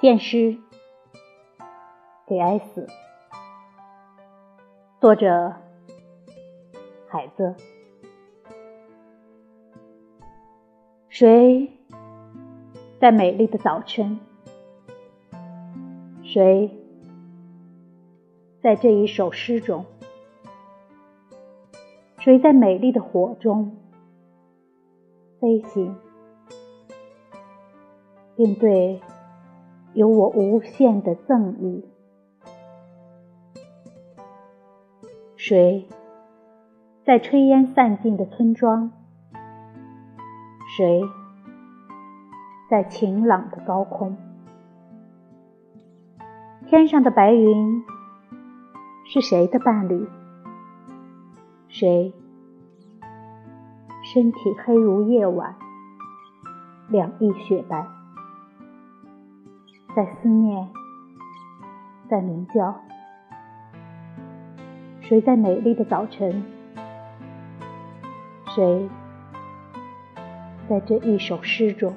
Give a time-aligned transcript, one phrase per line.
[0.00, 0.56] 见诗
[2.24, 2.86] 给 S，
[5.00, 5.56] 作者
[7.08, 7.56] 海子。
[11.08, 11.72] 谁
[13.00, 14.20] 在美丽的早晨？
[16.22, 16.70] 谁
[18.62, 19.84] 在这一首诗中？
[22.20, 23.76] 谁在美丽的火中
[25.40, 25.96] 飞行，
[28.36, 29.00] 并对？
[29.94, 31.84] 有我无限的赠予。
[35.36, 35.88] 谁
[37.04, 38.92] 在炊烟散尽的村庄？
[40.76, 41.02] 谁
[42.70, 44.16] 在晴朗的高空？
[46.66, 47.82] 天上的白云
[49.06, 50.06] 是谁的伴侣？
[51.68, 52.12] 谁
[54.12, 55.56] 身体黑如夜晚，
[56.88, 57.97] 两翼雪白？
[59.98, 60.68] 在思念，
[62.08, 62.72] 在鸣叫。
[65.00, 66.44] 谁在美丽的早晨？
[68.54, 68.88] 谁
[70.68, 71.96] 在这一首诗中？